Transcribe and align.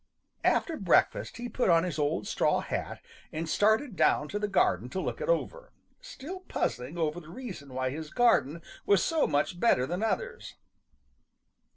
After 0.43 0.77
breakfast 0.77 1.37
he 1.37 1.47
put 1.47 1.69
on 1.69 1.83
his 1.83 1.99
old 1.99 2.25
straw 2.25 2.61
hat 2.61 3.03
and 3.31 3.47
started 3.47 3.95
down 3.95 4.27
to 4.29 4.39
the 4.39 4.47
garden 4.47 4.89
to 4.89 4.99
look 4.99 5.21
it 5.21 5.29
over, 5.29 5.73
still 6.01 6.39
puzzling 6.39 6.97
over 6.97 7.19
the 7.19 7.29
reason 7.29 7.71
why 7.71 7.91
his 7.91 8.09
garden 8.09 8.63
was 8.87 9.03
so 9.03 9.27
much 9.27 9.59
better 9.59 9.85
than 9.85 10.01
others. 10.01 10.55